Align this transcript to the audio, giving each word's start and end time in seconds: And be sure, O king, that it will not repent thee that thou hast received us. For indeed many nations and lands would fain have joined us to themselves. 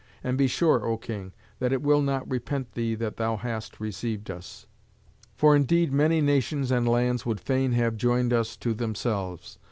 And 0.23 0.35
be 0.35 0.47
sure, 0.47 0.83
O 0.87 0.97
king, 0.97 1.31
that 1.59 1.71
it 1.71 1.83
will 1.83 2.01
not 2.01 2.27
repent 2.27 2.71
thee 2.71 2.95
that 2.95 3.17
thou 3.17 3.37
hast 3.37 3.79
received 3.79 4.31
us. 4.31 4.65
For 5.35 5.55
indeed 5.55 5.93
many 5.93 6.21
nations 6.21 6.71
and 6.71 6.89
lands 6.89 7.23
would 7.23 7.39
fain 7.39 7.73
have 7.73 7.97
joined 7.97 8.33
us 8.33 8.57
to 8.57 8.73
themselves. 8.73 9.59